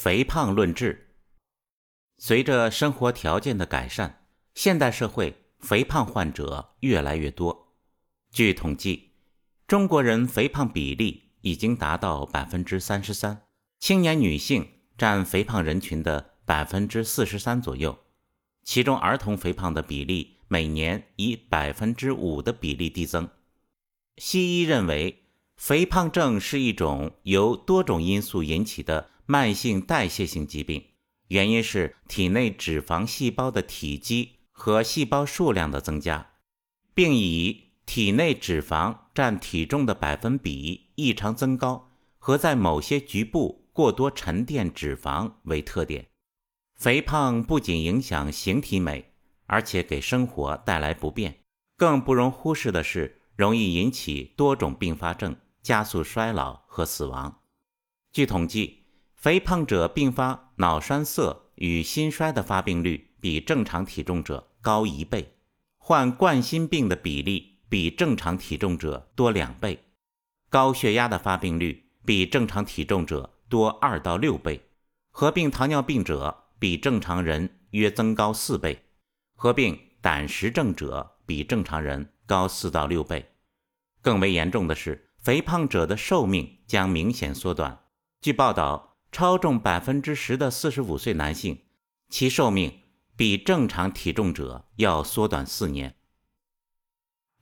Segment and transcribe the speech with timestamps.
[0.00, 1.16] 肥胖论治。
[2.18, 7.74] 随着生活条件的改善，现代社会肥胖患者越来越多。
[8.30, 9.14] 据统计，
[9.66, 13.42] 中国人肥胖比例已经达到百分之三十三，
[13.80, 17.98] 青年女性占肥胖人群的百分之四十三左右，
[18.62, 23.28] 其中儿童肥胖的比例每年以百分之五的比例递增。
[24.16, 25.24] 西医认为。
[25.58, 30.82] 肥胖症是一种由多种因素引起的慢性代谢性疾病，
[31.26, 36.30] 原因是体内脂肪细胞的体积和细胞数量的增加，
[36.94, 46.08] 并以体内脂肪占体重的百分比异常增高和在某些局部过多沉淀脂肪为特点。
[46.76, 49.12] 肥胖不仅影响形体美，
[49.44, 51.40] 而且给生活带来不便。
[51.76, 55.36] 更不容忽视的是，容易引起多种并发症。
[55.60, 57.42] 加速衰老和死亡。
[58.10, 58.77] 据统计，
[59.18, 65.34] 肥胖者并发脑栓塞与心衰的发病率比正常体重者高一倍，
[65.76, 69.82] 患冠心病的比例比正常体重者多两倍，
[70.48, 74.62] 高血压的发病率比正常体重者多二到六倍，
[75.10, 78.84] 合并糖尿病者比正常人约增高四倍，
[79.34, 83.32] 合并胆石症者比正常人高四到六倍。
[84.00, 85.06] 更为严重的是。
[85.20, 87.80] 肥胖者的寿命将明显缩短。
[88.20, 91.62] 据报道，超重百分之十的四十五岁男性，
[92.08, 92.80] 其寿命
[93.16, 95.96] 比正常体重者要缩短四年。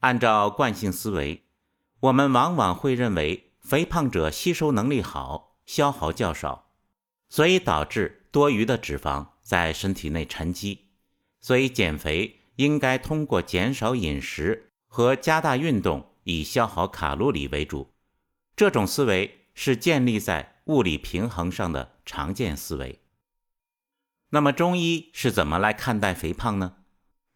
[0.01, 1.45] 按照惯性思维，
[2.01, 6.71] 我们往往会认为肥胖者吸收能力好，消耗较少，
[7.29, 10.91] 所以导致多余的脂肪在身体内沉积。
[11.41, 16.13] 所以减肥应该通过减少饮食和加大运动。
[16.29, 17.93] 以消耗卡路里为主，
[18.57, 23.01] 这种思维是建立在物理平衡上的常见思维。
[24.31, 26.77] 那么中医是怎么来看待肥胖呢？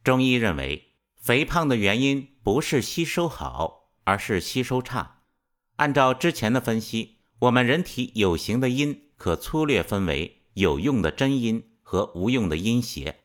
[0.04, 5.22] 中医认为，肥胖的原因不是吸收好，而是吸收差。
[5.76, 13.24] 按照之前的分析，我们人体有形的阴可粗略分为有用的真阴和无用的阴邪。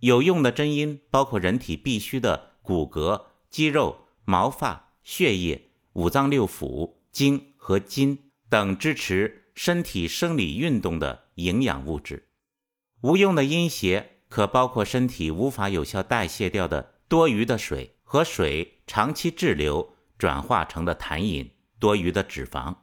[0.00, 4.84] 有用的真阴包括人体必需的骨骼、肌肉、毛发。
[5.02, 12.28] 血液、五脏六腑、精和筋等支持身体生理运动的营养物质，
[13.02, 22.74] 无用的阴邪可包括身体无法有效代谢掉的多余的水和水长期滞留转化成的痰饮、多余的脂肪。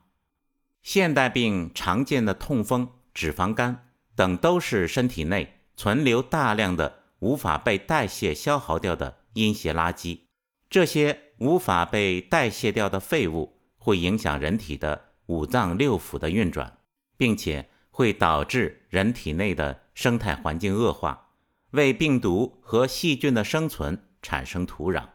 [0.82, 10.22] 现代病常见的痛风、脂肪肝等，都是身体内存留大量的无法被代谢消耗掉的阴邪垃圾。
[10.70, 11.20] 这些。
[11.40, 16.80] 无法被代谢掉的废物会影响人体的五脏六腑的运转，
[17.18, 21.30] 并且会导致人体内的生态环境恶化，
[21.72, 25.10] 为病毒和细菌的生存产生土壤。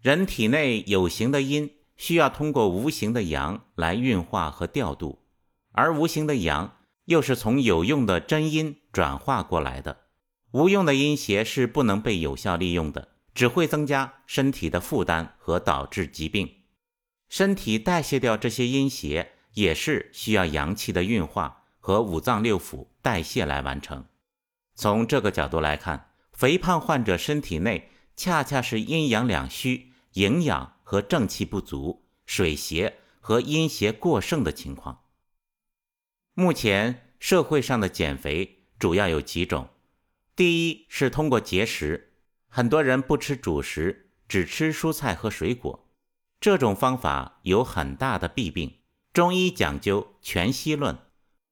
[0.00, 5.24] 人体内有形的阴需要通过无形的阳来运化和调度，
[5.72, 6.76] 而无形的阳
[7.06, 9.98] 又是从有用的真阴转化过来的，
[10.52, 13.08] 无用的阴邪是不能被有效利用的。
[13.36, 16.50] 只会增加身体的负担和导致疾病。
[17.28, 24.06] 身体代谢掉这些阴邪，也是需要阳气的运化和五脏六腑代谢来完成。
[24.74, 35.02] 从这个角度来看，肥胖患者身体内恰恰是阴阳两虚、营养和正气不足、水邪和阴邪过剩的情况。
[36.34, 39.70] 目前社会上的减肥主要有几种，
[40.36, 42.12] 第一是通过节食。
[42.48, 45.85] 很多人不吃主食，只吃蔬菜和水果，
[46.40, 48.78] 这种方法有很大的弊病。
[49.12, 50.94] 中医讲究全息论，《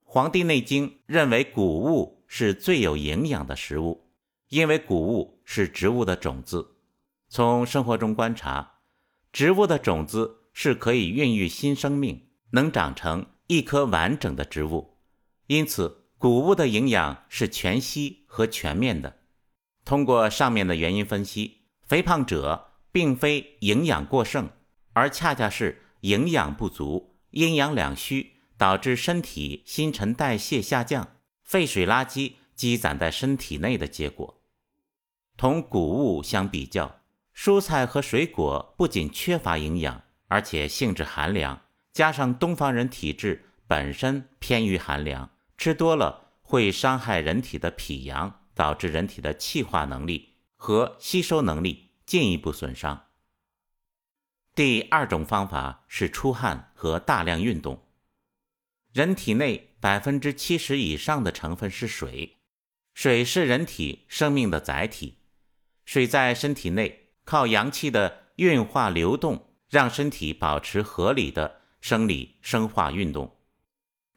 [0.02, 4.10] 黄帝内经》认为谷物是最有营养的食物，
[4.50, 6.76] 因为谷物是植物的种子。
[7.28, 8.80] 从生活中观察，
[9.32, 14.98] 植物的种子是可以孕育新生命，能长成一棵完整的植物，
[15.46, 19.20] 因此谷物的营养是全息和全面的。
[19.84, 24.48] 通过上面的原因分析，肥胖者并非营养过剩，
[24.94, 34.40] 而恰恰是营养不足、阴阳两虚，导致身体新陈代谢下降、废水垃圾积攒在身体内的结果。
[35.36, 37.00] 同谷物相比较，
[37.36, 41.60] 蔬菜和水果不仅缺乏营养，而且性质寒凉，
[41.92, 48.40] 加上东方人体质本身偏于寒凉，吃多了会伤害人体的脾阳。
[48.56, 53.03] 导致人体的气化能力和吸收能力进一步损伤。
[54.54, 57.82] 第二种方法是出汗和大量运动。
[58.92, 62.36] 人体内百分之七十以上的成分是水，
[62.92, 65.18] 水是人体生命的载体，
[65.84, 73.36] 水在身体内靠阳气的运化流动，让身体保持合理的生理生化运动。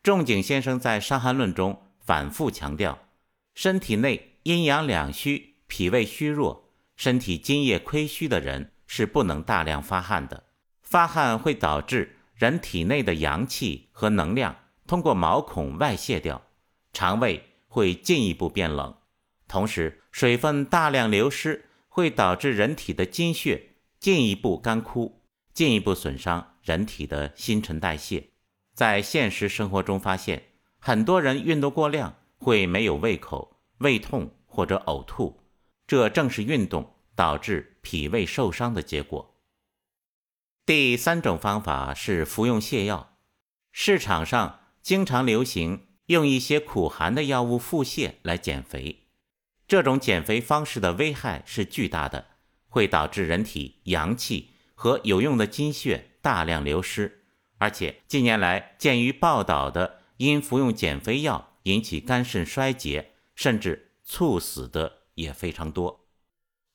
[0.03, 3.07] 仲景先生在《伤寒论》中反复强调，
[3.55, 10.45] 身体内阴阳两虚、脾胃虚弱、身体津液亏虚的人是不能大量发汗的。
[10.81, 14.55] 发汗会导致人体内的阳气和能量
[14.87, 16.41] 通过毛孔外泄掉，
[16.93, 18.95] 肠胃会进一步变冷。
[19.47, 25.21] 同时，水分大量流失会导致人体的精血进一步干枯，
[25.53, 28.29] 进一步损伤人体的新陈代谢。
[28.73, 30.43] 在现实生活中发现，
[30.79, 35.41] 很多人运动过量会没有胃口、胃痛或者呕吐，
[35.87, 39.33] 这正是运动导致脾胃受伤的结果。
[40.65, 43.17] 第三种方法是服用泻药，
[43.71, 49.07] 市场上经常流行用一些苦寒的药物腹泻来减肥，
[49.69, 52.31] 这种减肥方式的危害是巨大的，
[52.67, 57.23] 会导致人体阳气和有用的精血大量流失。
[57.57, 66.06] 而且近年来，鉴于报道的因服用减肥药引起肝肾衰竭甚至猝死的也非常多。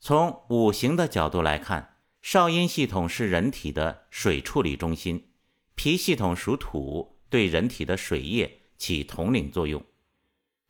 [0.04, 5.28] 从五行的角度来看，少阴系统是人体的水处理中心，
[5.76, 9.80] 脾系统属土，对人体的水液起统领作用。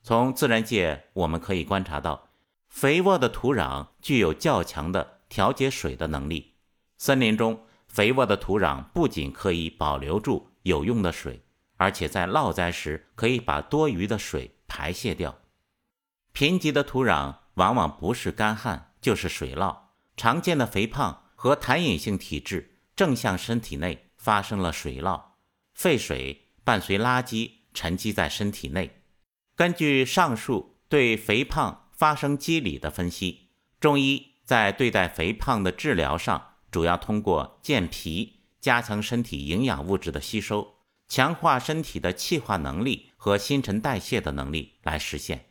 [0.02, 2.28] 从自然界我们可以观察到，
[2.68, 6.52] 肥沃的土壤具有较强的调节水的能力。
[6.98, 7.64] 森林中。
[7.88, 11.44] 肥沃的土壤不仅可以保留住有用的水，
[11.76, 15.40] 而且在涝灾时可以把多余的水排泄掉。
[16.32, 19.76] 贫瘠的土壤往往不是干旱就是水涝，
[20.16, 25.22] 常见的肥胖和痰饮性体质正向身体内发生了水涝，
[25.74, 29.02] 废水伴随垃圾沉积在身体内。
[29.54, 36.48] 根据上述对肥胖发生机理的分析，中医在对待肥胖的治疗上。
[36.70, 45.50] 主要通过健脾、加强身体营养物质的吸收，强化身体的气化能力和新陈代谢的能力来实现。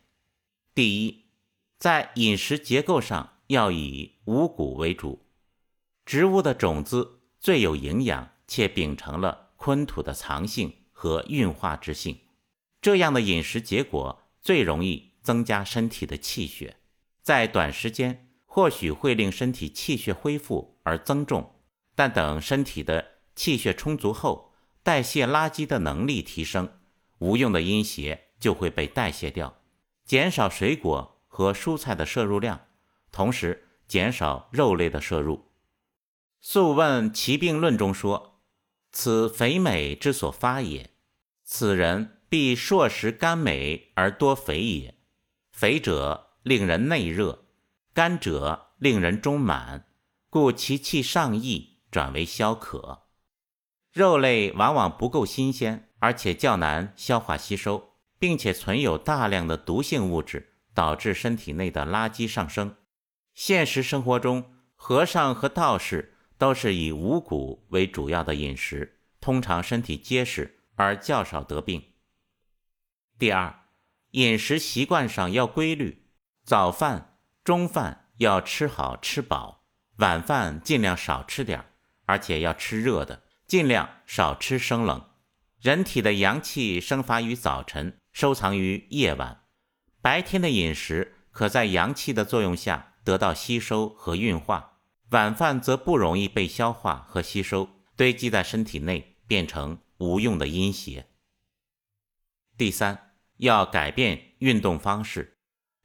[0.74, 1.26] 第一，
[1.78, 5.24] 在饮食结构上要以五谷为主，
[6.04, 12.18] 植物的种子最有营养，且秉承了坤土的藏性和运化之性，
[12.80, 16.76] 这样的饮食结果最容易增加身体的气血，
[17.22, 18.28] 在短时间。
[18.54, 21.54] 或许会令身体气血恢复而增重，
[21.94, 24.52] 但等身体的气血充足后，
[24.82, 26.68] 代谢垃圾的能力提升，
[27.16, 29.56] 无用的阴邪就会被代谢掉，
[30.04, 32.60] 减少水果和蔬菜的摄入量，
[33.12, 35.36] 同时减少肉类的摄入。
[36.40, 38.40] 《素问·奇病论》中说
[38.90, 40.90] ：“此肥美之所发也，
[41.44, 44.96] 此人必硕食甘美而多肥也。
[45.52, 47.38] 肥者令人内热。”
[47.94, 49.86] 甘者令人中满，
[50.30, 53.02] 故其气上溢，转为消渴。
[53.92, 62.74] 肉类往往不够新鲜，而且较难消化吸收，并且存有大量的毒性物质，导致身体内的垃圾上升。
[63.34, 71.82] 现实生活中，和尚和道士都是以五谷为主要的饮食，通常身体结实而较少得病。
[73.18, 73.66] 第二，
[74.10, 76.06] 饮食习惯上要规律，
[76.44, 77.08] 早饭。
[77.44, 79.64] 中饭要吃好吃饱，
[79.96, 81.64] 晚饭尽量少吃点
[82.06, 85.04] 而且要吃热的，尽量少吃生冷。
[85.60, 89.42] 人体的阳气生发于早晨，收藏于夜晚。
[90.00, 94.78] 白天的饮食可在阳气的作用下得到吸收和运化，
[95.10, 101.06] 晚饭则不容易被消化和吸收，堆积在身体内，变成无用的阴邪。
[102.56, 105.38] 第三，要改变运动方式，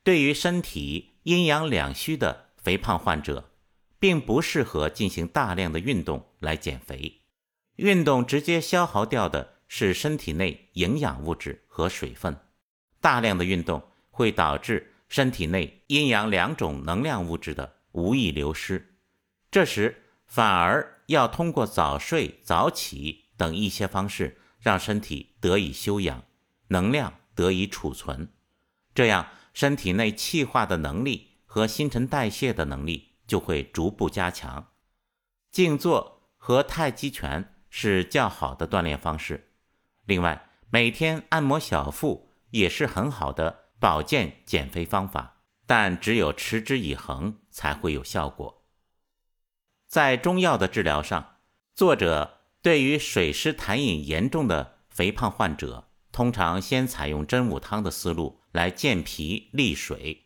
[0.04, 1.14] 对于身体。
[1.28, 3.52] 阴阳两虚的肥胖患者，
[4.00, 7.24] 并不适合进行大量的运动来减肥。
[7.76, 12.40] 运动直接消耗掉的是身体内营养物质和水分，
[13.02, 18.96] 大量的运动会导致身体内阴阳两种能量物质的无意流失。
[19.50, 26.24] 这时反而要通过早睡早起等一些方式，让身体得以休养，
[26.68, 28.32] 能量得以储存，
[28.94, 29.28] 这样。
[29.54, 34.68] 身体内气化的能力和新陈代谢的能力就会逐步加强。
[35.52, 39.50] 静坐和太极拳是较好的锻炼方式。
[40.06, 48.64] 另外，每天按摩小腹也是很好的保健减肥方法，但只有持之以恒才会有效果。
[49.88, 51.38] 在中药的治疗上，
[51.74, 55.86] 作者对于水湿痰饮严重的肥胖患者。
[56.10, 60.26] 通常先采用真武汤的思路来健脾利水。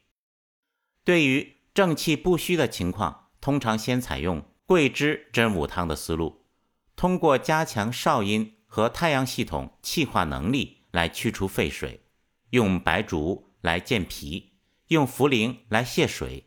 [1.03, 6.45] 对于正气不虚的情况，通常先采用桂枝真武汤的思路，
[6.95, 12.05] 通过加强少阴和太阳系统气化能力来去除废水，
[12.51, 14.53] 用白术来健脾，
[14.87, 16.45] 用茯苓来泻水，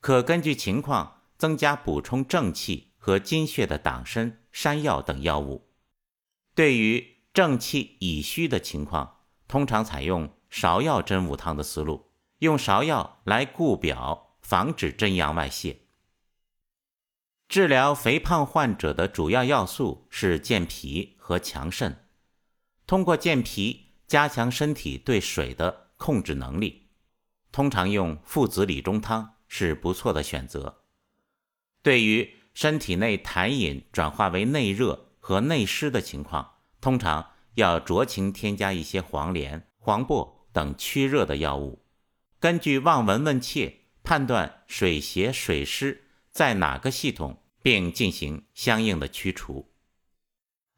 [0.00, 5.70] 可根据情况增加补充正气和精血的党参、山药等药物。
[6.54, 15.80] 对于正气已虚的情况，通常采用芍药真武汤的思路，用芍药来固表，防止真阳外泄。
[17.48, 22.06] 治疗肥胖患者的主要要素是健脾和强肾。
[22.86, 26.90] 通过健脾，加强身体对水的控制能力。
[27.50, 30.82] 通常用附子理中汤是不错的选择。
[31.82, 41.82] 对于身体内痰饮转化为内热和内湿的情况，通常要酌情添加一些黄连、黄柏等驱热的药物。
[42.38, 47.38] 根据望闻问切判断水邪水湿在哪个系统。
[47.64, 49.72] 并进行相应的驱除。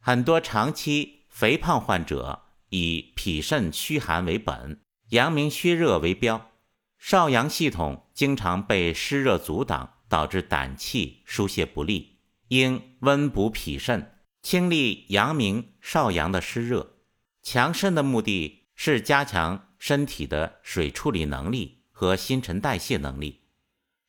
[0.01, 2.44] 很多长期肥胖患者
[2.75, 6.51] 以脾肾虚寒为本，阳明虚热为标，
[6.99, 12.19] 少阳系统经常被湿热阻挡，导致胆气疏泄不利。
[12.49, 16.97] 应温补脾肾，清利阳明少阳的湿热。
[17.43, 23.43] 强肾的目的是加强身体的水处理能力和新陈代谢能力。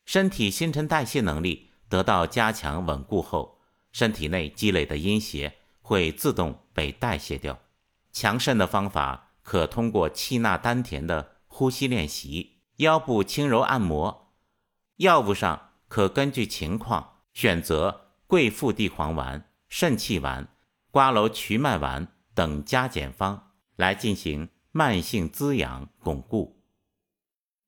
[0.05, 1.69] 身体新陈代谢能力。
[1.87, 7.59] 得到加强稳固后，身体内积累的阴邪会自动被代谢掉。
[8.15, 14.31] 强肾的方法可通过气纳丹田的呼吸练习、腰部轻柔按摩。
[14.95, 20.47] 药物上可根据情况选择桂附地黄丸、肾气丸、
[20.91, 26.54] 瓜蒌瞿麦丸等加减方来进行慢性滋养巩固。